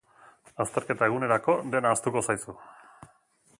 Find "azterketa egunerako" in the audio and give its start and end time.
0.63-1.55